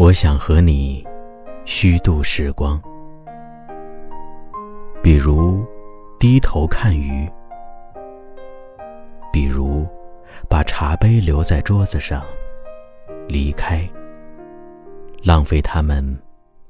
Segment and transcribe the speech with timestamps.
[0.00, 1.06] 我想和你
[1.66, 2.80] 虚度时光，
[5.02, 5.62] 比如
[6.18, 7.30] 低头看鱼，
[9.30, 9.86] 比如
[10.48, 12.22] 把茶杯留在桌子上，
[13.28, 13.86] 离开，
[15.22, 16.18] 浪费它们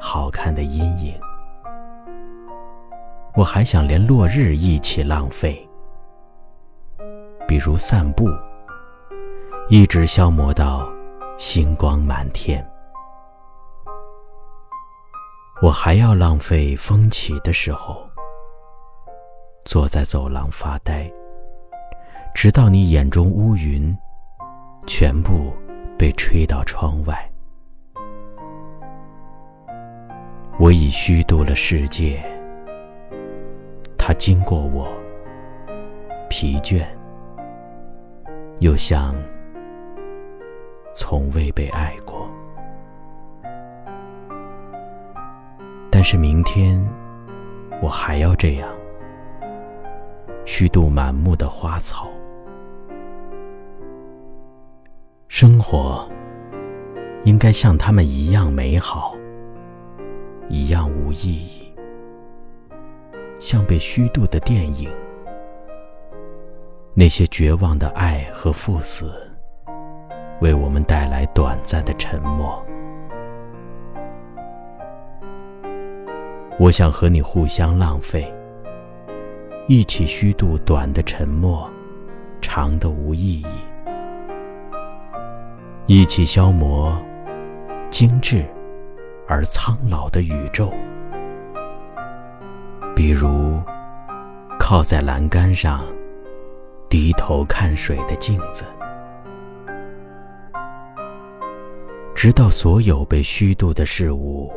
[0.00, 1.14] 好看的阴影。
[3.36, 5.64] 我还想连落日一起浪费，
[7.46, 8.28] 比如散步，
[9.68, 10.92] 一直消磨到
[11.38, 12.68] 星光满天。
[15.62, 18.04] 我还要浪费风起的时候，
[19.64, 21.08] 坐在走廊发呆，
[22.34, 23.96] 直到你眼中乌云
[24.88, 25.52] 全部
[25.96, 27.30] 被吹到窗外。
[30.58, 32.20] 我已虚度了世界，
[33.96, 34.92] 它经过我，
[36.28, 36.84] 疲倦，
[38.58, 39.14] 又像
[40.92, 42.21] 从未被爱过。
[46.02, 46.84] 但是明天，
[47.80, 48.68] 我还要这样
[50.44, 52.10] 虚度满目的花草。
[55.28, 56.10] 生活
[57.22, 59.14] 应该像他们一样美好，
[60.48, 61.72] 一样无意义，
[63.38, 64.90] 像被虚度的电影。
[66.94, 69.14] 那些绝望的爱和赴死，
[70.40, 72.60] 为我们带来短暂的沉默。
[76.62, 78.32] 我想和你互相浪费，
[79.66, 81.68] 一起虚度短的沉默，
[82.40, 83.46] 长的无意义，
[85.88, 86.96] 一起消磨
[87.90, 88.44] 精致
[89.26, 90.72] 而苍老的宇宙。
[92.94, 93.60] 比如，
[94.56, 95.84] 靠在栏杆上，
[96.88, 98.64] 低头看水的镜子，
[102.14, 104.48] 直到所有被虚度的事物。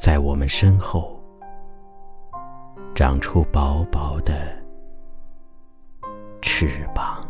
[0.00, 1.22] 在我们身后
[2.94, 4.32] 长出薄薄的
[6.40, 7.20] 翅膀。